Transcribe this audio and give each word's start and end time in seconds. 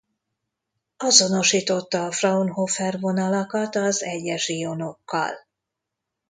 Azonosította 0.97 2.05
a 2.05 2.11
Fraunhofer-vonalakat 2.11 3.75
az 3.75 4.03
egyes 4.03 4.47
ionokkal. 4.49 5.33